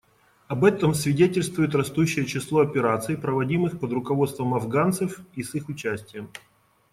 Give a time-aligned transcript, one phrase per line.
[0.47, 6.31] Об этом свидетельствует растущее число операций, проводимых под руководством афганцев и с их участием.